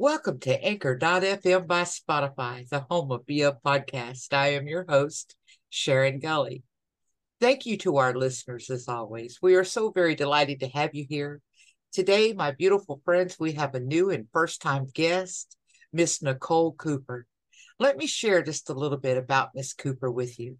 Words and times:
Welcome 0.00 0.38
to 0.42 0.64
Anchor.fm 0.64 1.66
by 1.66 1.82
Spotify, 1.82 2.68
the 2.68 2.86
home 2.88 3.10
of 3.10 3.26
Be 3.26 3.40
Podcast. 3.40 4.32
I 4.32 4.50
am 4.50 4.68
your 4.68 4.86
host, 4.88 5.34
Sharon 5.70 6.20
Gully. 6.20 6.62
Thank 7.40 7.66
you 7.66 7.76
to 7.78 7.96
our 7.96 8.14
listeners 8.14 8.70
as 8.70 8.86
always. 8.86 9.40
We 9.42 9.56
are 9.56 9.64
so 9.64 9.90
very 9.90 10.14
delighted 10.14 10.60
to 10.60 10.68
have 10.68 10.94
you 10.94 11.04
here. 11.08 11.40
Today, 11.92 12.32
my 12.32 12.52
beautiful 12.52 13.00
friends, 13.04 13.40
we 13.40 13.54
have 13.54 13.74
a 13.74 13.80
new 13.80 14.10
and 14.10 14.28
first 14.32 14.62
time 14.62 14.86
guest, 14.94 15.56
Miss 15.92 16.22
Nicole 16.22 16.74
Cooper. 16.74 17.26
Let 17.80 17.96
me 17.96 18.06
share 18.06 18.40
just 18.40 18.70
a 18.70 18.74
little 18.74 18.98
bit 18.98 19.16
about 19.16 19.50
Miss 19.56 19.74
Cooper 19.74 20.12
with 20.12 20.38
you. 20.38 20.58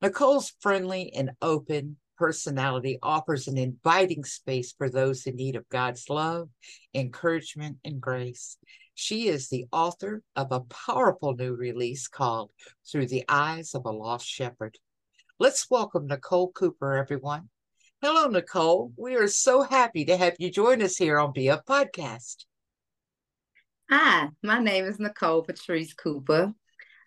Nicole's 0.00 0.52
friendly 0.60 1.12
and 1.12 1.32
open, 1.42 1.96
personality 2.20 2.98
offers 3.02 3.48
an 3.48 3.56
inviting 3.56 4.24
space 4.24 4.74
for 4.76 4.90
those 4.90 5.26
in 5.26 5.36
need 5.36 5.56
of 5.56 5.66
God's 5.70 6.10
love, 6.10 6.50
encouragement, 6.94 7.78
and 7.82 7.98
grace. 7.98 8.58
She 8.94 9.28
is 9.28 9.48
the 9.48 9.64
author 9.72 10.22
of 10.36 10.52
a 10.52 10.60
powerful 10.60 11.34
new 11.34 11.54
release 11.54 12.08
called 12.08 12.50
Through 12.86 13.06
the 13.06 13.24
Eyes 13.26 13.74
of 13.74 13.86
a 13.86 13.90
Lost 13.90 14.26
Shepherd. 14.26 14.76
Let's 15.38 15.70
welcome 15.70 16.08
Nicole 16.08 16.52
Cooper, 16.52 16.92
everyone. 16.92 17.48
Hello, 18.02 18.28
Nicole. 18.28 18.92
We 18.98 19.16
are 19.16 19.26
so 19.26 19.62
happy 19.62 20.04
to 20.04 20.16
have 20.18 20.34
you 20.38 20.50
join 20.50 20.82
us 20.82 20.98
here 20.98 21.18
on 21.18 21.32
BE'OF 21.32 21.64
Podcast. 21.64 22.44
Hi, 23.88 24.28
my 24.42 24.58
name 24.58 24.84
is 24.84 25.00
Nicole 25.00 25.42
Patrice 25.42 25.94
Cooper. 25.94 26.52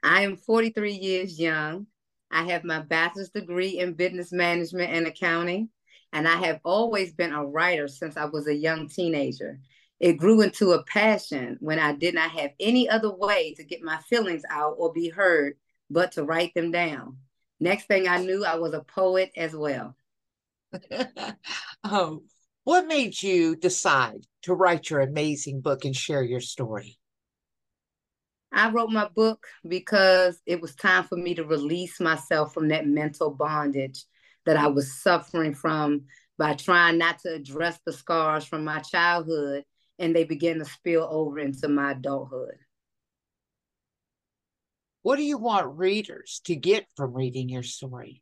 I 0.01 0.23
am 0.23 0.37
43 0.37 0.91
years 0.91 1.39
young. 1.39 1.85
I 2.33 2.43
have 2.45 2.63
my 2.63 2.79
bachelor's 2.79 3.29
degree 3.29 3.79
in 3.79 3.93
business 3.93 4.31
management 4.31 4.91
and 4.91 5.07
accounting, 5.07 5.69
and 6.11 6.27
I 6.27 6.37
have 6.45 6.59
always 6.65 7.13
been 7.13 7.31
a 7.31 7.45
writer 7.45 7.87
since 7.87 8.17
I 8.17 8.25
was 8.25 8.47
a 8.47 8.55
young 8.55 8.89
teenager. 8.89 9.59
It 9.99 10.13
grew 10.13 10.41
into 10.41 10.71
a 10.71 10.83
passion 10.83 11.57
when 11.59 11.79
I 11.79 11.93
did 11.93 12.15
not 12.15 12.31
have 12.31 12.51
any 12.59 12.89
other 12.89 13.13
way 13.13 13.53
to 13.55 13.63
get 13.63 13.83
my 13.83 13.97
feelings 14.09 14.41
out 14.49 14.75
or 14.77 14.91
be 14.91 15.09
heard 15.09 15.53
but 15.89 16.11
to 16.13 16.23
write 16.23 16.53
them 16.55 16.71
down. 16.71 17.17
Next 17.59 17.85
thing 17.85 18.07
I 18.07 18.17
knew, 18.17 18.43
I 18.43 18.55
was 18.55 18.73
a 18.73 18.81
poet 18.81 19.31
as 19.37 19.55
well. 19.55 19.95
oh, 21.83 22.23
what 22.63 22.87
made 22.87 23.21
you 23.21 23.55
decide 23.55 24.25
to 24.43 24.53
write 24.53 24.89
your 24.89 25.01
amazing 25.01 25.61
book 25.61 25.85
and 25.85 25.95
share 25.95 26.23
your 26.23 26.41
story? 26.41 26.97
I 28.53 28.69
wrote 28.69 28.91
my 28.91 29.07
book 29.07 29.47
because 29.67 30.39
it 30.45 30.61
was 30.61 30.75
time 30.75 31.05
for 31.05 31.17
me 31.17 31.33
to 31.35 31.43
release 31.43 31.99
myself 31.99 32.53
from 32.53 32.67
that 32.67 32.85
mental 32.85 33.31
bondage 33.31 34.05
that 34.45 34.57
I 34.57 34.67
was 34.67 35.01
suffering 35.01 35.55
from 35.55 36.03
by 36.37 36.53
trying 36.53 36.99
not 36.99 37.19
to 37.19 37.33
address 37.33 37.79
the 37.85 37.93
scars 37.93 38.45
from 38.45 38.63
my 38.63 38.79
childhood 38.79 39.63
and 39.97 40.15
they 40.15 40.23
began 40.23 40.59
to 40.59 40.65
spill 40.65 41.07
over 41.09 41.39
into 41.39 41.67
my 41.67 41.91
adulthood. 41.91 42.57
What 45.01 45.17
do 45.17 45.23
you 45.23 45.37
want 45.37 45.77
readers 45.77 46.41
to 46.45 46.55
get 46.55 46.85
from 46.95 47.13
reading 47.13 47.49
your 47.49 47.63
story? 47.63 48.21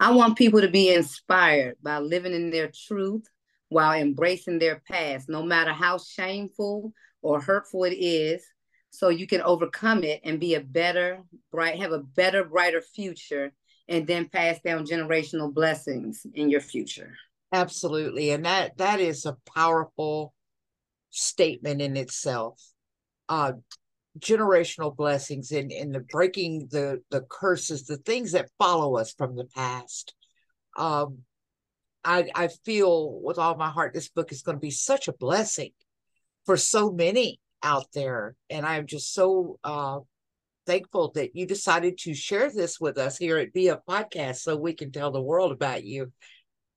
I 0.00 0.12
want 0.12 0.36
people 0.36 0.60
to 0.62 0.68
be 0.68 0.92
inspired 0.92 1.76
by 1.82 1.98
living 1.98 2.34
in 2.34 2.50
their 2.50 2.70
truth 2.70 3.26
while 3.68 3.92
embracing 3.92 4.58
their 4.58 4.82
past, 4.90 5.28
no 5.28 5.42
matter 5.42 5.72
how 5.72 5.98
shameful 5.98 6.92
or 7.26 7.40
hurtful 7.40 7.84
it 7.84 7.94
is 7.94 8.44
so 8.90 9.08
you 9.08 9.26
can 9.26 9.42
overcome 9.42 10.04
it 10.04 10.20
and 10.24 10.40
be 10.40 10.54
a 10.54 10.60
better 10.60 11.22
bright 11.50 11.78
have 11.78 11.92
a 11.92 11.98
better 11.98 12.44
brighter 12.44 12.80
future 12.80 13.52
and 13.88 14.06
then 14.06 14.28
pass 14.28 14.60
down 14.64 14.86
generational 14.86 15.52
blessings 15.52 16.26
in 16.34 16.50
your 16.50 16.60
future. 16.60 17.14
Absolutely. 17.52 18.30
And 18.30 18.44
that 18.44 18.76
that 18.78 19.00
is 19.00 19.26
a 19.26 19.36
powerful 19.54 20.34
statement 21.10 21.80
in 21.80 21.96
itself. 21.96 22.60
Uh 23.28 23.52
generational 24.18 24.96
blessings 24.96 25.52
and 25.52 25.70
in, 25.70 25.92
the 25.92 26.00
breaking 26.00 26.68
the 26.70 27.02
the 27.10 27.20
curses 27.22 27.84
the 27.84 27.98
things 27.98 28.32
that 28.32 28.50
follow 28.58 28.96
us 28.96 29.12
from 29.12 29.36
the 29.36 29.44
past. 29.44 30.14
Um 30.76 31.18
i 32.04 32.28
i 32.34 32.48
feel 32.64 33.20
with 33.20 33.36
all 33.38 33.56
my 33.56 33.68
heart 33.68 33.92
this 33.92 34.08
book 34.08 34.30
is 34.30 34.42
going 34.42 34.56
to 34.56 34.60
be 34.60 34.70
such 34.70 35.08
a 35.08 35.12
blessing 35.12 35.72
for 36.46 36.56
so 36.56 36.90
many 36.90 37.40
out 37.62 37.86
there. 37.92 38.36
And 38.48 38.64
I'm 38.64 38.86
just 38.86 39.12
so 39.12 39.58
uh, 39.64 40.00
thankful 40.66 41.12
that 41.14 41.34
you 41.34 41.46
decided 41.46 41.98
to 41.98 42.14
share 42.14 42.50
this 42.50 42.80
with 42.80 42.98
us 42.98 43.18
here 43.18 43.38
at 43.38 43.52
BE'OF 43.52 43.80
Podcast 43.88 44.36
so 44.36 44.56
we 44.56 44.72
can 44.72 44.92
tell 44.92 45.10
the 45.10 45.20
world 45.20 45.52
about 45.52 45.84
you. 45.84 46.12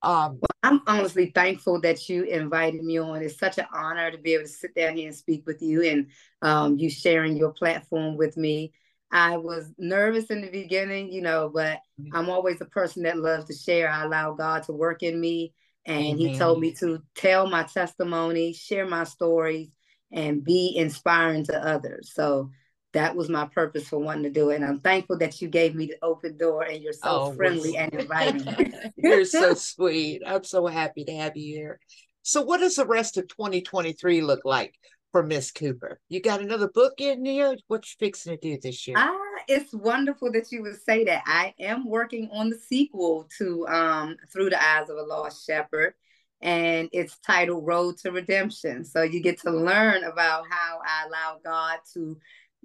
Um, 0.02 0.40
well, 0.40 0.50
I'm 0.64 0.82
honestly 0.88 1.32
thankful 1.36 1.82
that 1.82 2.08
you 2.08 2.24
invited 2.24 2.84
me 2.84 2.98
on. 3.00 3.22
It's 3.22 3.38
such 3.38 3.58
an 3.58 3.66
honor 3.74 4.12
to 4.12 4.18
be 4.18 4.34
able 4.34 4.46
to 4.46 4.50
sit 4.50 4.74
down 4.74 4.96
here 4.96 5.08
and 5.08 5.16
speak 5.16 5.46
with 5.46 5.62
you 5.62 5.84
and 5.84 6.08
um, 6.42 6.78
you 6.78 6.90
sharing 6.90 7.36
your 7.36 7.52
platform 7.52 8.16
with 8.16 8.38
me. 8.38 8.72
I 9.12 9.38
was 9.38 9.72
nervous 9.78 10.26
in 10.26 10.42
the 10.42 10.52
beginning, 10.52 11.12
you 11.12 11.22
know, 11.22 11.52
but 11.54 11.80
mm-hmm. 12.00 12.16
I'm 12.16 12.30
always 12.30 12.62
a 12.62 12.66
person 12.66 13.04
that 13.04 13.18
loves 13.18 13.46
to 13.46 13.54
share. 13.54 13.90
I 13.90 14.04
allow 14.04 14.34
God 14.34 14.64
to 14.64 14.72
work 14.72 15.04
in 15.04 15.20
me. 15.20 15.54
And 15.90 16.06
Amen. 16.06 16.18
he 16.18 16.38
told 16.38 16.60
me 16.60 16.72
to 16.76 17.02
tell 17.16 17.50
my 17.50 17.64
testimony, 17.64 18.54
share 18.54 18.86
my 18.86 19.06
stories, 19.06 19.70
and 20.12 20.44
be 20.44 20.76
inspiring 20.78 21.46
to 21.46 21.58
others. 21.58 22.12
So 22.14 22.52
that 22.94 23.16
was 23.16 23.28
my 23.28 23.46
purpose 23.46 23.88
for 23.88 23.98
wanting 23.98 24.24
to 24.24 24.30
do 24.30 24.52
it. 24.52 24.58
And 24.58 24.66
I'm 24.66 24.80
thankful 24.80 25.18
that 25.18 25.42
you 25.42 25.48
gave 25.48 25.74
me 25.74 25.88
the 25.88 25.98
open 26.04 26.38
door 26.38 26.62
and 26.62 26.84
you're 26.84 26.94
so 26.94 27.00
oh, 27.06 27.34
friendly 27.34 27.76
and 27.76 27.92
inviting. 28.00 28.72
you're 28.98 29.26
so 29.26 29.54
sweet. 29.56 30.22
I'm 30.26 30.44
so 30.44 30.68
happy 30.68 31.06
to 31.06 31.16
have 31.16 31.36
you 31.36 31.56
here. 31.56 31.80
So 32.22 32.44
what 32.44 32.60
does 32.60 32.76
the 32.76 32.86
rest 32.86 33.18
of 33.18 33.28
2023 33.28 34.22
look 34.22 34.42
like 34.46 34.76
for 35.12 35.24
Miss 35.24 35.52
Cooper? 35.52 36.00
You 36.10 36.22
got 36.22 36.42
another 36.42 36.70
book 36.70 36.94
in 37.00 37.26
here? 37.26 37.56
What 37.68 37.86
you 37.86 37.96
fixing 38.00 38.38
to 38.38 38.38
do 38.38 38.60
this 38.62 38.88
year? 38.88 38.98
Ah, 38.98 39.18
it's 39.48 39.74
wonderful 39.74 40.32
that 40.32 40.52
you 40.52 40.62
would 40.64 40.82
say 40.82 41.04
that. 41.06 41.24
I 41.26 41.54
am 41.60 41.88
working 41.88 42.30
on 42.32 42.50
the 42.50 42.58
sequel 42.58 43.28
to 43.38 43.68
um 43.68 44.18
Through 44.32 44.52
the 44.52 44.64
Eyes 44.64 44.90
of 44.90 44.98
a 44.98 45.04
Lost 45.04 45.46
Shepherd 45.46 45.94
and 46.42 46.90
it's 46.94 47.18
titled 47.20 47.66
Road 47.66 47.98
to 47.98 48.12
Redemption. 48.12 48.84
So 48.86 49.02
you 49.02 49.22
get 49.22 49.40
to 49.42 49.52
learn 49.52 50.04
about 50.04 50.46
how 50.50 50.80
I 50.86 51.08
allow 51.08 51.40
God 51.44 51.80
to 51.94 52.18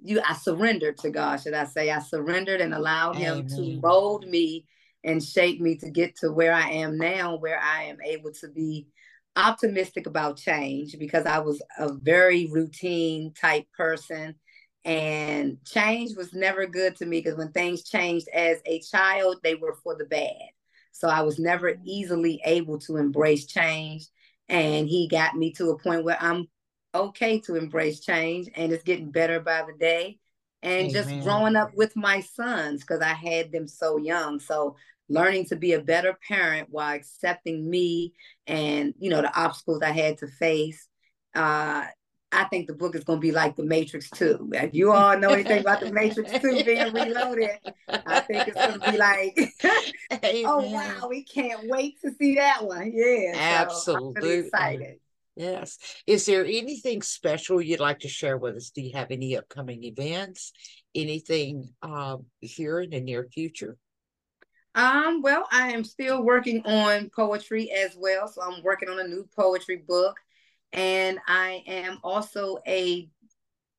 you 0.03 0.21
I 0.27 0.33
surrendered 0.33 0.97
to 0.99 1.09
God, 1.09 1.37
should 1.37 1.53
I 1.53 1.65
say. 1.65 1.89
I 1.89 1.99
surrendered 1.99 2.61
and 2.61 2.73
allowed 2.73 3.15
Amen. 3.15 3.47
him 3.47 3.47
to 3.55 3.79
mold 3.81 4.27
me 4.27 4.65
and 5.03 5.23
shape 5.23 5.61
me 5.61 5.77
to 5.77 5.89
get 5.89 6.15
to 6.17 6.31
where 6.31 6.53
I 6.53 6.69
am 6.69 6.97
now, 6.97 7.37
where 7.37 7.59
I 7.59 7.83
am 7.83 7.97
able 8.03 8.31
to 8.41 8.49
be 8.49 8.87
optimistic 9.35 10.07
about 10.07 10.37
change 10.37 10.97
because 10.97 11.25
I 11.25 11.39
was 11.39 11.61
a 11.77 11.93
very 11.93 12.47
routine 12.47 13.33
type 13.33 13.65
person. 13.75 14.35
And 14.83 15.57
change 15.65 16.15
was 16.15 16.33
never 16.33 16.67
good 16.67 16.95
to 16.97 17.05
me 17.05 17.19
because 17.19 17.37
when 17.37 17.51
things 17.51 17.83
changed 17.83 18.27
as 18.33 18.59
a 18.65 18.79
child, 18.81 19.37
they 19.43 19.55
were 19.55 19.75
for 19.83 19.95
the 19.95 20.05
bad. 20.05 20.49
So 20.91 21.09
I 21.09 21.21
was 21.21 21.39
never 21.39 21.71
mm-hmm. 21.71 21.83
easily 21.85 22.41
able 22.45 22.79
to 22.79 22.97
embrace 22.97 23.45
change. 23.47 24.05
And 24.47 24.87
he 24.87 25.07
got 25.07 25.35
me 25.35 25.51
to 25.53 25.71
a 25.71 25.79
point 25.79 26.03
where 26.03 26.17
I'm 26.21 26.47
okay 26.93 27.39
to 27.41 27.55
embrace 27.55 27.99
change 27.99 28.49
and 28.55 28.71
it's 28.71 28.83
getting 28.83 29.11
better 29.11 29.39
by 29.39 29.63
the 29.63 29.77
day. 29.77 30.19
And 30.61 30.89
Amen. 30.89 30.93
just 30.93 31.23
growing 31.23 31.55
up 31.55 31.75
with 31.75 31.95
my 31.95 32.21
sons 32.21 32.81
because 32.81 33.01
I 33.01 33.13
had 33.13 33.51
them 33.51 33.67
so 33.67 33.97
young. 33.97 34.39
So 34.39 34.77
learning 35.09 35.45
to 35.45 35.55
be 35.55 35.73
a 35.73 35.81
better 35.81 36.17
parent 36.27 36.67
while 36.71 36.95
accepting 36.95 37.69
me 37.69 38.13
and 38.47 38.93
you 38.99 39.09
know 39.09 39.21
the 39.21 39.39
obstacles 39.39 39.81
I 39.81 39.91
had 39.91 40.17
to 40.19 40.27
face. 40.27 40.87
Uh, 41.33 41.85
I 42.31 42.43
think 42.45 42.67
the 42.67 42.73
book 42.73 42.95
is 42.95 43.03
going 43.03 43.19
to 43.19 43.21
be 43.21 43.31
like 43.31 43.55
The 43.55 43.63
Matrix 43.63 44.09
2. 44.09 44.49
If 44.53 44.73
you 44.73 44.91
all 44.91 45.17
know 45.17 45.29
anything 45.29 45.61
about 45.61 45.79
The 45.79 45.91
Matrix 45.91 46.31
2 46.31 46.63
being 46.63 46.93
reloaded, 46.93 47.51
I 47.87 48.19
think 48.21 48.47
it's 48.47 48.57
going 48.57 48.79
to 48.79 48.91
be 48.91 48.97
like, 48.97 49.39
oh, 50.45 50.69
wow, 50.69 51.07
we 51.09 51.23
can't 51.23 51.61
wait 51.69 51.95
to 52.03 52.11
see 52.19 52.35
that 52.35 52.65
one. 52.65 52.91
Yeah. 52.93 53.33
Absolutely. 53.35 54.21
So 54.21 54.27
really 54.27 54.47
excited. 54.47 54.99
Yes. 55.35 55.77
Is 56.07 56.25
there 56.25 56.45
anything 56.45 57.01
special 57.01 57.61
you'd 57.61 57.79
like 57.79 57.99
to 57.99 58.09
share 58.09 58.37
with 58.37 58.55
us? 58.55 58.69
Do 58.69 58.81
you 58.81 58.93
have 58.93 59.11
any 59.11 59.37
upcoming 59.37 59.83
events? 59.83 60.51
Anything 60.93 61.69
um, 61.81 62.25
here 62.39 62.79
in 62.79 62.89
the 62.89 63.01
near 63.01 63.27
future? 63.33 63.77
Um, 64.75 65.21
well, 65.21 65.47
I 65.51 65.71
am 65.71 65.83
still 65.83 66.21
working 66.21 66.61
on 66.65 67.09
poetry 67.15 67.71
as 67.71 67.95
well. 67.97 68.27
So 68.27 68.41
I'm 68.41 68.61
working 68.61 68.89
on 68.89 68.99
a 68.99 69.07
new 69.07 69.27
poetry 69.35 69.77
book 69.77 70.17
and 70.73 71.17
I 71.27 71.63
am 71.65 71.99
also 72.03 72.59
a 72.67 73.09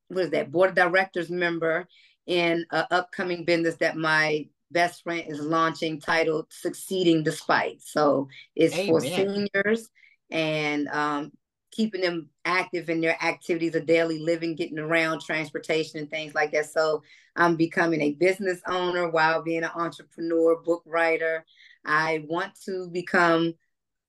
what 0.08 0.24
is 0.24 0.30
that 0.30 0.50
board 0.50 0.70
of 0.70 0.76
directors 0.76 1.28
member 1.28 1.86
in 2.26 2.64
an 2.70 2.84
upcoming 2.90 3.44
business 3.44 3.76
that 3.76 3.96
my 3.96 4.48
best 4.70 5.02
friend 5.02 5.24
is 5.28 5.40
launching 5.40 6.00
titled 6.00 6.46
Succeeding 6.50 7.22
Despite. 7.22 7.82
So 7.82 8.28
it's 8.54 8.74
Amen. 8.74 8.86
for 8.86 9.00
seniors 9.00 9.88
and 10.30 10.88
um, 10.88 11.32
keeping 11.76 12.00
them 12.00 12.30
active 12.46 12.88
in 12.88 13.02
their 13.02 13.22
activities 13.22 13.74
of 13.74 13.84
daily 13.84 14.18
living, 14.18 14.56
getting 14.56 14.78
around, 14.78 15.20
transportation, 15.20 16.00
and 16.00 16.10
things 16.10 16.34
like 16.34 16.52
that. 16.52 16.70
So 16.70 17.02
I'm 17.36 17.54
becoming 17.56 18.00
a 18.00 18.12
business 18.12 18.60
owner 18.66 19.10
while 19.10 19.42
being 19.42 19.62
an 19.62 19.70
entrepreneur, 19.74 20.56
book 20.62 20.82
writer. 20.86 21.44
I 21.84 22.24
want 22.28 22.58
to 22.64 22.88
become 22.90 23.52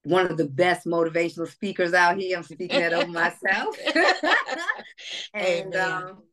one 0.03 0.27
of 0.31 0.37
the 0.37 0.47
best 0.47 0.87
motivational 0.87 1.51
speakers 1.51 1.93
out 1.93 2.17
here. 2.17 2.37
I'm 2.37 2.43
speaking 2.43 2.79
that 2.79 2.93
over 2.93 3.07
myself. 3.11 3.77
and 5.33 5.75
um, 5.75 6.23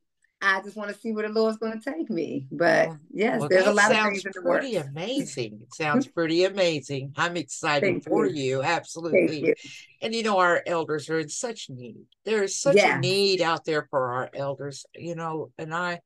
I 0.45 0.61
just 0.63 0.77
want 0.77 0.91
to 0.91 0.99
see 0.99 1.13
where 1.13 1.27
the 1.27 1.33
Lord's 1.33 1.57
going 1.57 1.81
to 1.81 1.93
take 1.93 2.11
me. 2.11 2.47
But 2.53 2.91
yes, 3.11 3.41
well, 3.41 3.49
there's 3.49 3.67
a 3.67 3.73
lot 3.73 3.91
of 3.91 3.97
things 3.97 4.25
in 4.25 4.33
the 4.35 4.43
works. 4.43 4.61
Pretty 4.65 4.77
amazing. 4.77 5.61
It 5.63 5.75
sounds 5.75 6.07
pretty 6.07 6.45
amazing. 6.45 7.13
I'm 7.17 7.37
excited 7.37 8.05
for 8.05 8.27
you. 8.27 8.43
you. 8.43 8.63
Absolutely. 8.63 9.47
You. 9.47 9.55
And 10.03 10.15
you 10.15 10.23
know, 10.23 10.39
our 10.39 10.63
elders 10.67 11.09
are 11.09 11.19
in 11.19 11.31
such 11.31 11.71
need. 11.71 12.05
There 12.25 12.43
is 12.43 12.61
such 12.61 12.77
yeah. 12.77 12.99
a 12.99 13.01
need 13.01 13.41
out 13.41 13.65
there 13.65 13.87
for 13.91 14.13
our 14.13 14.31
elders, 14.35 14.85
you 14.95 15.15
know, 15.15 15.51
and 15.57 15.75
I 15.75 16.01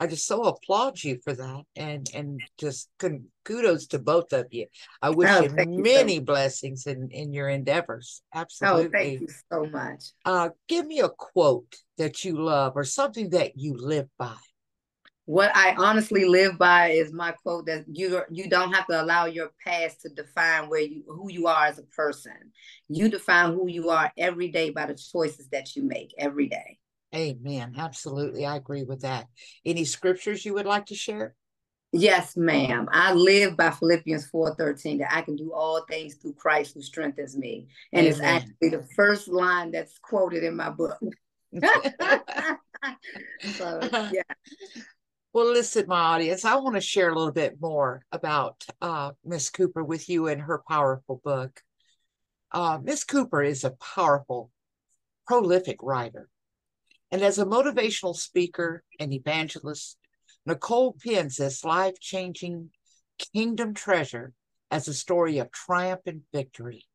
I 0.00 0.06
just 0.06 0.26
so 0.26 0.44
applaud 0.44 1.02
you 1.04 1.18
for 1.22 1.34
that, 1.34 1.62
and 1.76 2.08
and 2.14 2.40
just 2.58 2.88
kudos 3.44 3.86
to 3.88 3.98
both 3.98 4.32
of 4.32 4.46
you. 4.50 4.66
I 5.02 5.10
wish 5.10 5.28
oh, 5.30 5.42
you 5.42 5.50
many 5.82 6.14
you 6.14 6.20
so 6.20 6.24
blessings 6.24 6.86
in 6.86 7.10
in 7.10 7.34
your 7.34 7.50
endeavors. 7.50 8.22
Absolutely. 8.34 8.86
Oh, 8.86 8.90
thank 8.90 9.20
you 9.20 9.28
so 9.52 9.66
much. 9.66 10.04
Uh, 10.24 10.48
give 10.68 10.86
me 10.86 11.00
a 11.00 11.10
quote 11.10 11.76
that 11.98 12.24
you 12.24 12.42
love 12.42 12.72
or 12.76 12.84
something 12.84 13.30
that 13.30 13.58
you 13.58 13.76
live 13.76 14.08
by. 14.18 14.36
What 15.26 15.54
I 15.54 15.74
honestly 15.76 16.24
live 16.24 16.58
by 16.58 16.88
is 16.88 17.12
my 17.12 17.32
quote 17.32 17.66
that 17.66 17.84
you 17.86 18.22
you 18.30 18.48
don't 18.48 18.72
have 18.72 18.86
to 18.86 19.00
allow 19.00 19.26
your 19.26 19.50
past 19.64 20.00
to 20.00 20.08
define 20.08 20.68
where 20.68 20.80
you 20.80 21.04
who 21.06 21.30
you 21.30 21.46
are 21.46 21.66
as 21.66 21.78
a 21.78 21.84
person. 21.84 22.52
You 22.88 23.10
define 23.10 23.52
who 23.52 23.68
you 23.68 23.90
are 23.90 24.10
every 24.16 24.48
day 24.48 24.70
by 24.70 24.86
the 24.86 24.94
choices 24.94 25.48
that 25.50 25.76
you 25.76 25.84
make 25.84 26.14
every 26.18 26.48
day. 26.48 26.79
Amen. 27.14 27.74
Absolutely. 27.76 28.46
I 28.46 28.56
agree 28.56 28.84
with 28.84 29.02
that. 29.02 29.26
Any 29.64 29.84
scriptures 29.84 30.44
you 30.44 30.54
would 30.54 30.66
like 30.66 30.86
to 30.86 30.94
share? 30.94 31.34
Yes, 31.92 32.36
ma'am. 32.36 32.88
I 32.92 33.12
live 33.14 33.56
by 33.56 33.70
Philippians 33.70 34.30
4:13 34.30 34.98
that 34.98 35.12
I 35.12 35.22
can 35.22 35.34
do 35.34 35.52
all 35.52 35.84
things 35.88 36.14
through 36.14 36.34
Christ 36.34 36.74
who 36.74 36.82
strengthens 36.82 37.36
me. 37.36 37.66
And 37.92 38.06
Amen. 38.06 38.12
it's 38.12 38.20
actually 38.20 38.68
the 38.68 38.86
first 38.94 39.26
line 39.26 39.72
that's 39.72 39.98
quoted 39.98 40.44
in 40.44 40.54
my 40.54 40.70
book. 40.70 41.00
so, 43.56 43.88
yeah. 44.12 44.22
Well, 45.32 45.52
listen, 45.52 45.86
my 45.88 45.98
audience, 45.98 46.44
I 46.44 46.56
want 46.56 46.76
to 46.76 46.80
share 46.80 47.10
a 47.10 47.14
little 47.14 47.32
bit 47.32 47.60
more 47.60 48.04
about 48.12 48.64
uh, 48.80 49.12
Miss 49.24 49.50
Cooper 49.50 49.82
with 49.82 50.08
you 50.08 50.28
and 50.28 50.40
her 50.42 50.62
powerful 50.68 51.20
book. 51.24 51.60
Uh, 52.52 52.78
Miss 52.82 53.02
Cooper 53.04 53.42
is 53.42 53.64
a 53.64 53.70
powerful, 53.70 54.50
prolific 55.26 55.78
writer. 55.82 56.28
And 57.12 57.22
as 57.22 57.38
a 57.38 57.44
motivational 57.44 58.14
speaker 58.14 58.84
and 58.98 59.12
evangelist, 59.12 59.96
Nicole 60.46 60.92
pins 60.92 61.36
this 61.36 61.64
life 61.64 61.98
changing 62.00 62.70
kingdom 63.18 63.74
treasure 63.74 64.32
as 64.70 64.86
a 64.86 64.94
story 64.94 65.38
of 65.38 65.50
triumph 65.50 66.02
and 66.06 66.22
victory. 66.32 66.86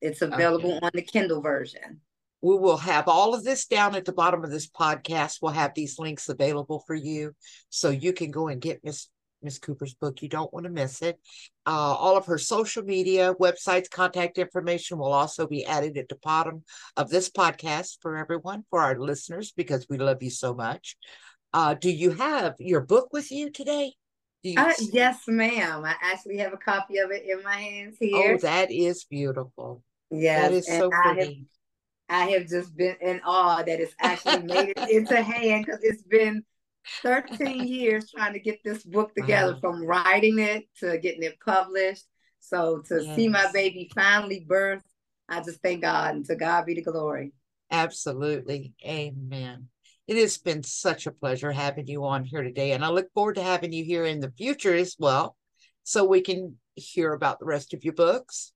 It's 0.00 0.22
available 0.22 0.76
okay. 0.76 0.86
on 0.86 0.90
the 0.94 1.02
Kindle 1.02 1.40
version. 1.40 2.00
We 2.42 2.56
will 2.56 2.76
have 2.76 3.08
all 3.08 3.34
of 3.34 3.42
this 3.42 3.66
down 3.66 3.96
at 3.96 4.04
the 4.04 4.12
bottom 4.12 4.44
of 4.44 4.50
this 4.50 4.68
podcast. 4.68 5.38
We'll 5.40 5.52
have 5.52 5.72
these 5.74 5.98
links 5.98 6.28
available 6.28 6.84
for 6.86 6.94
you 6.94 7.34
so 7.70 7.90
you 7.90 8.12
can 8.12 8.30
go 8.30 8.48
and 8.48 8.60
get 8.60 8.84
Miss 8.84 9.08
Miss 9.42 9.58
Cooper's 9.58 9.94
book. 9.94 10.22
You 10.22 10.28
don't 10.28 10.52
want 10.52 10.64
to 10.64 10.70
miss 10.70 11.02
it. 11.02 11.18
Uh, 11.66 11.70
all 11.70 12.16
of 12.16 12.26
her 12.26 12.38
social 12.38 12.82
media, 12.82 13.34
websites, 13.40 13.90
contact 13.90 14.38
information 14.38 14.98
will 14.98 15.12
also 15.12 15.46
be 15.46 15.64
added 15.64 15.96
at 15.96 16.08
the 16.08 16.18
bottom 16.22 16.64
of 16.96 17.10
this 17.10 17.30
podcast 17.30 17.98
for 18.00 18.16
everyone, 18.16 18.64
for 18.70 18.80
our 18.80 18.98
listeners, 18.98 19.52
because 19.56 19.86
we 19.88 19.98
love 19.98 20.22
you 20.22 20.30
so 20.30 20.54
much. 20.54 20.96
Uh, 21.52 21.74
do 21.74 21.90
you 21.90 22.10
have 22.10 22.54
your 22.58 22.80
book 22.80 23.08
with 23.12 23.30
you 23.30 23.50
today? 23.50 23.92
You 24.42 24.60
uh, 24.60 24.72
yes, 24.92 25.22
ma'am. 25.26 25.84
I 25.84 25.94
actually 26.02 26.38
have 26.38 26.52
a 26.52 26.58
copy 26.58 26.98
of 26.98 27.10
it 27.10 27.24
in 27.26 27.42
my 27.42 27.56
hands 27.56 27.96
here. 27.98 28.34
Oh, 28.34 28.38
that 28.38 28.70
is 28.70 29.04
beautiful. 29.04 29.82
Yes, 30.10 30.50
that 30.50 30.52
is 30.52 30.66
so 30.66 30.90
pretty. 30.90 31.46
I 32.08 32.18
have, 32.18 32.28
I 32.28 32.30
have 32.32 32.48
just 32.48 32.76
been 32.76 32.96
in 33.00 33.20
awe 33.24 33.62
that 33.62 33.80
it's 33.80 33.94
actually 33.98 34.42
made 34.42 34.74
it 34.76 34.90
into 34.90 35.20
hand 35.20 35.66
because 35.66 35.80
it's 35.82 36.02
been 36.02 36.44
13 37.02 37.66
years 37.66 38.10
trying 38.10 38.32
to 38.32 38.40
get 38.40 38.62
this 38.64 38.82
book 38.82 39.10
uh-huh. 39.10 39.26
together 39.26 39.52
wow. 39.54 39.60
from 39.60 39.86
writing 39.86 40.38
it 40.38 40.64
to 40.80 40.98
getting 40.98 41.22
it 41.22 41.38
published. 41.44 42.04
So 42.40 42.82
to 42.88 43.02
yes. 43.02 43.16
see 43.16 43.28
my 43.28 43.50
baby 43.52 43.90
finally 43.94 44.44
birth, 44.48 44.82
I 45.28 45.40
just 45.40 45.60
thank 45.62 45.82
God 45.82 46.14
and 46.14 46.24
to 46.26 46.36
God 46.36 46.66
be 46.66 46.74
the 46.74 46.82
glory. 46.82 47.32
Absolutely. 47.70 48.74
Amen. 48.84 49.68
It 50.06 50.16
has 50.18 50.38
been 50.38 50.62
such 50.62 51.06
a 51.06 51.12
pleasure 51.12 51.50
having 51.50 51.88
you 51.88 52.04
on 52.04 52.24
here 52.24 52.42
today. 52.42 52.72
And 52.72 52.84
I 52.84 52.90
look 52.90 53.12
forward 53.12 53.34
to 53.36 53.42
having 53.42 53.72
you 53.72 53.84
here 53.84 54.04
in 54.04 54.20
the 54.20 54.30
future 54.30 54.74
as 54.74 54.94
well, 54.98 55.36
so 55.82 56.04
we 56.04 56.20
can 56.20 56.56
hear 56.76 57.12
about 57.12 57.40
the 57.40 57.46
rest 57.46 57.74
of 57.74 57.82
your 57.82 57.94
books. 57.94 58.52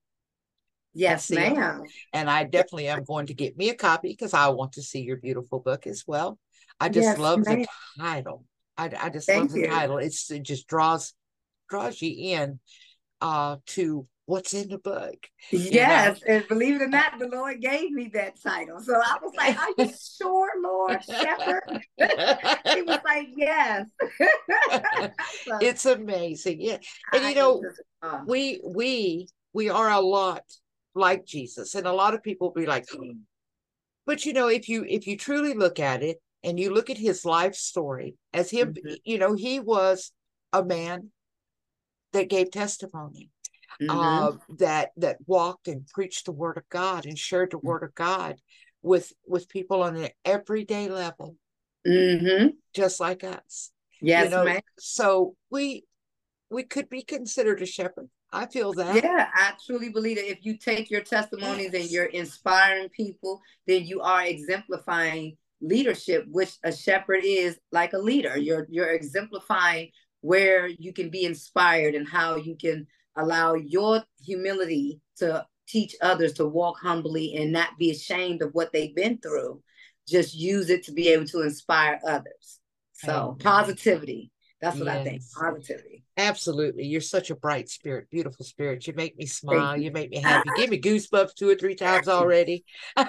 Yes, 0.93 1.31
ma'am. 1.31 1.83
And 2.13 2.31
I 2.31 2.45
definitely 2.45 2.89
am 2.89 3.05
going 3.05 3.27
to 3.27 3.35
get 3.35 3.57
me 3.57 3.71
a 3.71 3.75
copy 3.75 4.09
because 4.09 4.35
I 4.35 4.49
want 4.49 4.73
to 4.73 4.83
see 4.83 5.01
your 5.01 5.17
beautiful 5.17 5.61
book 5.61 5.87
as 5.87 6.05
well. 6.07 6.39
I 6.81 6.89
just 6.89 7.09
yes, 7.09 7.19
love 7.19 7.45
the 7.45 7.67
title. 7.99 8.45
I, 8.77 8.91
I 8.99 9.11
just 9.11 9.27
Thank 9.27 9.43
love 9.43 9.53
the 9.53 9.61
you. 9.61 9.69
title. 9.69 9.99
It's 9.99 10.31
it 10.31 10.43
just 10.43 10.67
draws 10.67 11.13
draws 11.69 12.01
you 12.01 12.15
in 12.35 12.59
uh 13.21 13.57
to 13.67 14.07
what's 14.25 14.55
in 14.55 14.69
the 14.69 14.79
book. 14.79 15.27
Yes, 15.53 16.21
know? 16.27 16.35
and 16.35 16.49
believe 16.49 16.77
it 16.77 16.83
or 16.83 16.89
not, 16.89 17.19
the 17.19 17.29
Lord 17.29 17.61
gave 17.61 17.91
me 17.91 18.11
that 18.15 18.41
title. 18.41 18.81
So 18.81 18.95
I 18.95 19.19
was 19.23 19.33
like, 19.37 19.59
"Are 19.59 19.75
you 19.77 19.93
sure, 20.19 20.51
Lord 20.63 21.05
Shepherd?" 21.05 21.63
he 22.75 22.83
was 22.83 23.01
like, 23.05 23.29
"Yes." 23.37 23.87
so, 25.47 25.59
it's 25.61 25.85
amazing, 25.85 26.61
yeah. 26.61 26.79
And 27.13 27.25
you 27.25 27.35
know, 27.35 27.63
uh, 28.03 28.21
we 28.27 28.61
we 28.65 29.29
we 29.53 29.69
are 29.69 29.91
a 29.91 30.01
lot 30.01 30.45
like 30.95 31.27
Jesus, 31.27 31.75
and 31.75 31.87
a 31.87 31.93
lot 31.93 32.15
of 32.15 32.23
people 32.23 32.51
be 32.51 32.67
like, 32.67 32.87
but 34.07 34.25
you 34.25 34.33
know, 34.33 34.49
if 34.49 34.69
you 34.69 34.85
if 34.89 35.07
you 35.07 35.17
truly 35.17 35.55
look 35.55 35.81
at 35.81 36.03
it, 36.03 36.23
and 36.43 36.59
you 36.59 36.73
look 36.73 36.91
at 36.91 36.99
his 36.99 37.25
life 37.25 37.55
story 37.55 38.17
as 38.33 38.51
him, 38.51 38.75
mm-hmm. 38.75 38.95
you 39.05 39.19
know, 39.19 39.35
he 39.35 39.61
was 39.61 40.13
a 40.53 40.65
man 40.65 41.11
that 42.13 42.29
gave 42.29 42.51
testimony, 42.51 43.31
mm-hmm. 43.81 43.91
uh, 43.91 44.33
that 44.59 44.91
that 44.97 45.19
walked 45.27 45.69
and 45.69 45.87
preached 45.89 46.27
the 46.27 46.33
word 46.33 46.57
of 46.57 46.69
God 46.69 47.07
and 47.07 47.19
shared 47.19 47.51
the 47.51 47.59
mm-hmm. 47.59 47.69
word 47.69 47.83
of 47.83 47.95
God 47.95 48.37
with 48.83 49.13
with 49.27 49.49
people 49.49 49.83
on 49.83 49.97
an 49.97 50.09
everyday 50.25 50.89
level, 50.89 51.37
mm-hmm. 51.87 52.49
just 52.75 53.01
like 53.01 53.25
us. 53.25 53.71
Yes, 54.01 54.25
you 54.25 54.31
know, 54.31 54.45
ma'am. 54.45 54.61
so 54.79 55.35
we 55.51 55.85
we 56.51 56.63
could 56.63 56.89
be 56.89 57.03
considered 57.03 57.63
a 57.63 57.67
shepherd. 57.67 58.09
I 58.33 58.47
feel 58.47 58.73
that. 58.75 59.03
Yeah, 59.03 59.29
I 59.35 59.53
truly 59.67 59.89
believe 59.91 60.17
that 60.17 60.31
if 60.31 60.39
you 60.43 60.57
take 60.57 60.91
your 60.91 61.01
testimonies 61.01 61.71
yes. 61.73 61.83
and 61.83 61.91
you're 61.91 62.05
inspiring 62.05 62.89
people, 62.91 63.41
then 63.67 63.85
you 63.85 64.01
are 64.03 64.25
exemplifying 64.25 65.37
leadership, 65.61 66.27
which 66.29 66.57
a 66.65 66.73
shepherd 66.73 67.21
is 67.25 67.59
like 67.73 67.93
a 67.93 67.99
leader. 67.99 68.31
Mm-hmm. 68.31 68.43
You're 68.43 68.67
you're 68.71 68.93
exemplifying 68.93 69.91
where 70.21 70.67
you 70.67 70.93
can 70.93 71.11
be 71.11 71.25
inspired 71.25 71.95
and 71.95 72.09
how 72.09 72.37
you 72.37 72.57
can 72.57 72.87
allow 73.17 73.55
your 73.55 74.03
humility 74.25 75.01
to 75.17 75.45
teach 75.67 75.95
others 76.03 76.33
to 76.35 76.47
walk 76.47 76.79
humbly 76.81 77.37
and 77.37 77.53
not 77.53 77.79
be 77.79 77.91
ashamed 77.91 78.43
of 78.43 78.51
what 78.53 78.73
they've 78.73 78.95
been 78.95 79.19
through. 79.19 79.63
Just 80.09 80.35
use 80.35 80.71
it 80.71 80.85
to 80.85 80.93
be 80.93 81.09
able 81.09 81.27
to 81.27 81.43
inspire 81.43 82.01
others. 82.07 82.59
So 82.95 83.37
positivity. 83.41 84.31
That's 84.61 84.77
what 84.77 84.87
yes. 84.87 84.97
I 84.99 85.05
think. 85.05 85.23
Positivity. 85.39 86.05
Absolutely. 86.21 86.85
You're 86.85 87.01
such 87.01 87.31
a 87.31 87.35
bright 87.35 87.71
spirit, 87.71 88.11
beautiful 88.11 88.45
spirit. 88.45 88.87
You 88.87 88.93
make 88.95 89.17
me 89.17 89.25
smile. 89.25 89.77
You. 89.77 89.85
you 89.85 89.91
make 89.91 90.11
me 90.11 90.19
happy. 90.19 90.51
Give 90.57 90.69
me 90.69 90.79
goosebumps 90.79 91.35
two 91.35 91.49
or 91.49 91.55
three 91.55 91.75
times 91.75 92.09
already. 92.19 92.65
and 92.97 93.09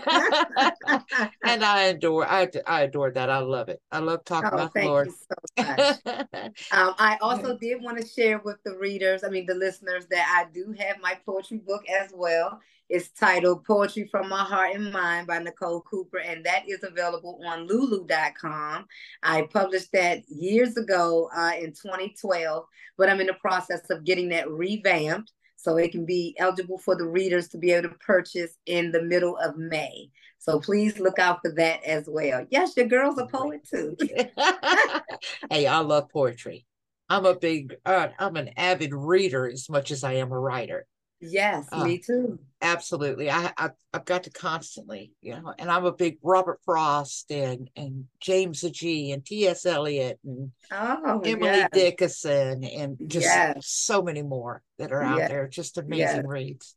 I 1.44 1.82
adore, 1.90 2.26
I, 2.26 2.48
I 2.66 2.84
adore 2.84 3.12
that. 3.12 3.30
I 3.30 3.40
love 3.40 3.68
it. 3.68 3.82
I 3.92 4.00
love 4.00 4.24
talking 4.24 4.50
oh, 4.54 4.56
about 4.56 4.74
the 4.74 4.86
Lord. 4.86 5.10
So 5.10 5.64
um, 6.72 6.96
I 6.98 7.18
also 7.22 7.58
did 7.58 7.82
want 7.82 8.00
to 8.00 8.08
share 8.08 8.40
with 8.40 8.58
the 8.64 8.78
readers, 8.78 9.24
I 9.26 9.30
mean, 9.30 9.46
the 9.46 9.56
listeners, 9.56 10.06
that 10.10 10.34
I 10.34 10.50
do 10.54 10.74
have 10.80 11.02
my 11.02 11.18
poetry 11.26 11.58
book 11.58 11.84
as 11.90 12.12
well. 12.14 12.62
It's 12.92 13.08
titled 13.08 13.64
Poetry 13.64 14.10
from 14.12 14.28
My 14.28 14.44
Heart 14.44 14.76
and 14.76 14.92
Mind 14.92 15.26
by 15.26 15.40
Nicole 15.40 15.80
Cooper, 15.80 16.20
and 16.20 16.46
that 16.46 16.64
is 16.68 16.84
available 16.84 17.40
on 17.46 17.66
lulu.com. 17.66 18.86
I 19.24 19.44
published 19.44 19.94
that 19.94 20.24
years 20.28 20.76
ago 20.76 21.30
uh, 21.34 21.54
in 21.58 21.68
2012, 21.68 22.66
but 23.02 23.10
I'm 23.10 23.20
in 23.20 23.26
the 23.26 23.34
process 23.34 23.90
of 23.90 24.04
getting 24.04 24.30
that 24.30 24.48
revamped 24.48 25.32
so 25.56 25.78
it 25.78 25.92
can 25.92 26.06
be 26.06 26.36
eligible 26.38 26.78
for 26.78 26.96
the 26.96 27.08
readers 27.08 27.48
to 27.48 27.58
be 27.58 27.72
able 27.72 27.90
to 27.90 27.96
purchase 27.96 28.60
in 28.68 28.92
the 28.92 29.02
middle 29.02 29.38
of 29.38 29.58
May. 29.58 30.12
So 30.38 30.60
please 30.60 31.00
look 31.00 31.18
out 31.18 31.40
for 31.42 31.52
that 31.54 31.84
as 31.84 32.06
well. 32.08 32.46
Yes, 32.52 32.78
your 32.78 32.86
girl's 32.86 33.18
a 33.18 33.26
poet 33.26 33.68
too. 33.68 33.98
hey, 35.50 35.66
I 35.66 35.80
love 35.80 36.10
poetry. 36.10 36.68
I'm 37.10 37.26
a 37.26 37.34
big, 37.34 37.74
uh, 37.88 38.10
I'm 38.20 38.36
an 38.36 38.52
avid 38.56 38.94
reader 38.94 39.50
as 39.50 39.68
much 39.68 39.90
as 39.90 40.04
I 40.04 40.14
am 40.14 40.32
a 40.32 40.40
writer. 40.40 40.86
Yes, 41.22 41.68
uh, 41.72 41.86
me 41.86 42.00
too. 42.00 42.40
Absolutely. 42.64 43.30
I, 43.30 43.52
I 43.58 43.70
have 43.94 44.06
got 44.06 44.24
to 44.24 44.32
constantly, 44.32 45.14
you 45.22 45.34
know, 45.34 45.54
and 45.58 45.70
I'm 45.70 45.86
a 45.86 45.92
big 45.92 46.18
Robert 46.24 46.60
Frost 46.66 47.32
and 47.32 47.70
and 47.76 48.06
James 48.20 48.62
Agee 48.62 49.14
and 49.14 49.24
T.S. 49.24 49.66
Eliot 49.66 50.20
and 50.26 50.52
oh, 50.72 51.22
Emily 51.24 51.46
yes. 51.46 51.70
Dickinson 51.72 52.64
and 52.64 52.98
just 53.08 53.26
yes. 53.26 53.68
so 53.68 54.02
many 54.02 54.24
more 54.24 54.64
that 54.80 54.92
are 54.92 55.02
out 55.04 55.20
yes. 55.20 55.30
there. 55.30 55.48
Just 55.48 55.78
amazing 55.78 56.28
reads. 56.28 56.76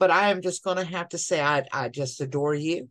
But 0.00 0.10
I 0.10 0.30
am 0.30 0.42
just 0.42 0.64
gonna 0.64 0.84
have 0.84 1.10
to 1.10 1.18
say 1.18 1.40
I 1.40 1.64
I 1.72 1.88
just 1.88 2.20
adore 2.20 2.54
you. 2.54 2.88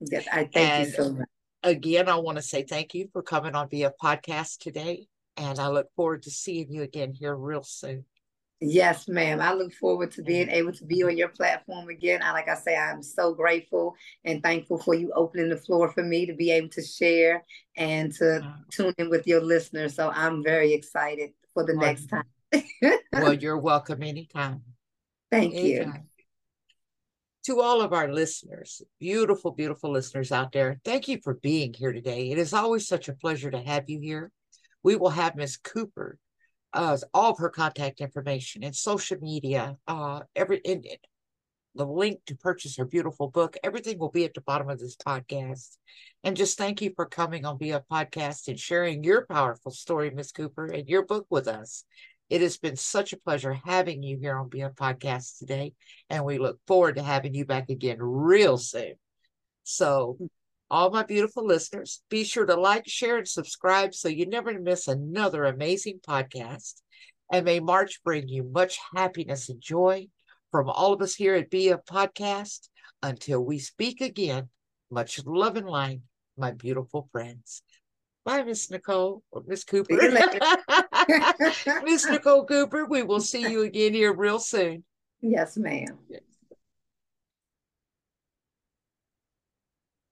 Yes, 0.00 0.26
I 0.32 0.48
thank 0.52 0.56
and 0.56 0.86
you 0.86 0.92
so 0.92 1.12
much. 1.12 1.28
Again, 1.62 2.08
I 2.08 2.16
want 2.16 2.38
to 2.38 2.42
say 2.42 2.64
thank 2.64 2.92
you 2.92 3.08
for 3.12 3.22
coming 3.22 3.54
on 3.54 3.68
BE'OF 3.68 3.92
podcast 4.02 4.58
today. 4.58 5.06
And 5.36 5.60
I 5.60 5.68
look 5.68 5.86
forward 5.94 6.24
to 6.24 6.30
seeing 6.30 6.72
you 6.72 6.82
again 6.82 7.12
here 7.12 7.34
real 7.34 7.62
soon. 7.62 8.04
Yes, 8.64 9.08
ma'am. 9.08 9.40
I 9.40 9.54
look 9.54 9.72
forward 9.72 10.12
to 10.12 10.22
being 10.22 10.46
mm-hmm. 10.46 10.54
able 10.54 10.72
to 10.72 10.84
be 10.84 11.02
on 11.02 11.16
your 11.16 11.28
platform 11.28 11.88
again. 11.88 12.22
I, 12.22 12.30
like 12.30 12.48
I 12.48 12.54
say, 12.54 12.76
I'm 12.76 13.02
so 13.02 13.34
grateful 13.34 13.96
and 14.24 14.40
thankful 14.40 14.78
for 14.78 14.94
you 14.94 15.12
opening 15.16 15.48
the 15.48 15.56
floor 15.56 15.90
for 15.90 16.04
me 16.04 16.26
to 16.26 16.32
be 16.32 16.52
able 16.52 16.68
to 16.68 16.82
share 16.82 17.42
and 17.76 18.12
to 18.14 18.36
uh-huh. 18.36 18.52
tune 18.70 18.94
in 18.98 19.10
with 19.10 19.26
your 19.26 19.40
listeners. 19.40 19.96
So 19.96 20.10
I'm 20.10 20.44
very 20.44 20.72
excited 20.74 21.30
for 21.54 21.66
the 21.66 21.74
next 21.74 22.06
time. 22.06 22.22
well, 23.12 23.32
you're 23.40 23.58
welcome 23.58 24.00
anytime. 24.00 24.62
Thank 25.32 25.54
anytime. 25.54 25.94
you. 25.94 26.02
To 27.46 27.60
all 27.60 27.80
of 27.80 27.92
our 27.92 28.12
listeners, 28.12 28.80
beautiful, 29.00 29.50
beautiful 29.50 29.90
listeners 29.90 30.30
out 30.30 30.52
there, 30.52 30.78
thank 30.84 31.08
you 31.08 31.18
for 31.24 31.34
being 31.34 31.74
here 31.74 31.92
today. 31.92 32.30
It 32.30 32.38
is 32.38 32.52
always 32.52 32.86
such 32.86 33.08
a 33.08 33.14
pleasure 33.14 33.50
to 33.50 33.60
have 33.60 33.90
you 33.90 33.98
here. 33.98 34.30
We 34.84 34.94
will 34.94 35.10
have 35.10 35.34
Miss 35.34 35.56
Cooper 35.56 36.18
uh, 36.72 36.96
all 37.12 37.32
of 37.32 37.38
her 37.38 37.50
contact 37.50 38.00
information 38.00 38.62
and 38.64 38.74
social 38.74 39.18
media, 39.20 39.76
uh, 39.86 40.20
every 40.34 40.58
in, 40.58 40.82
in, 40.82 40.96
the 41.74 41.86
link 41.86 42.20
to 42.26 42.36
purchase 42.36 42.76
her 42.76 42.84
beautiful 42.84 43.28
book. 43.28 43.56
Everything 43.64 43.98
will 43.98 44.10
be 44.10 44.24
at 44.24 44.34
the 44.34 44.40
bottom 44.42 44.68
of 44.68 44.78
this 44.78 44.96
podcast. 44.96 45.76
And 46.22 46.36
just 46.36 46.58
thank 46.58 46.82
you 46.82 46.92
for 46.94 47.06
coming 47.06 47.46
on 47.46 47.58
BE'OF 47.58 47.84
Podcast 47.90 48.48
and 48.48 48.60
sharing 48.60 49.02
your 49.02 49.26
powerful 49.26 49.72
story, 49.72 50.10
Miss 50.10 50.32
Cooper, 50.32 50.66
and 50.66 50.88
your 50.88 51.06
book 51.06 51.26
with 51.30 51.48
us. 51.48 51.84
It 52.28 52.40
has 52.40 52.56
been 52.56 52.76
such 52.76 53.12
a 53.12 53.18
pleasure 53.18 53.54
having 53.64 54.02
you 54.02 54.18
here 54.18 54.36
on 54.38 54.48
BE'OF 54.48 54.74
Podcast 54.74 55.38
today, 55.38 55.72
and 56.10 56.24
we 56.24 56.38
look 56.38 56.58
forward 56.66 56.96
to 56.96 57.02
having 57.02 57.34
you 57.34 57.44
back 57.44 57.70
again 57.70 57.98
real 58.00 58.58
soon. 58.58 58.94
So 59.64 60.18
all 60.72 60.90
my 60.90 61.02
beautiful 61.02 61.46
listeners. 61.46 62.02
Be 62.08 62.24
sure 62.24 62.46
to 62.46 62.56
like, 62.56 62.88
share, 62.88 63.18
and 63.18 63.28
subscribe 63.28 63.94
so 63.94 64.08
you 64.08 64.26
never 64.26 64.58
miss 64.58 64.88
another 64.88 65.44
amazing 65.44 66.00
podcast. 66.06 66.80
And 67.30 67.44
may 67.44 67.60
March 67.60 68.02
bring 68.02 68.26
you 68.26 68.42
much 68.42 68.78
happiness 68.96 69.50
and 69.50 69.60
joy 69.60 70.08
from 70.50 70.70
all 70.70 70.94
of 70.94 71.02
us 71.02 71.14
here 71.14 71.34
at 71.34 71.50
Be 71.50 71.68
a 71.68 71.76
Podcast. 71.76 72.68
Until 73.02 73.44
we 73.44 73.58
speak 73.58 74.00
again, 74.00 74.48
much 74.90 75.22
love 75.26 75.56
and 75.56 75.68
light, 75.68 76.00
my 76.38 76.52
beautiful 76.52 77.08
friends. 77.12 77.62
Bye, 78.24 78.42
Miss 78.42 78.70
Nicole 78.70 79.22
or 79.30 79.42
Miss 79.46 79.64
Cooper. 79.64 79.94
Miss 81.84 82.06
Nicole 82.06 82.46
Cooper, 82.46 82.86
we 82.86 83.02
will 83.02 83.20
see 83.20 83.42
you 83.42 83.62
again 83.62 83.92
here 83.92 84.14
real 84.14 84.38
soon. 84.38 84.84
Yes, 85.20 85.58
ma'am. 85.58 85.98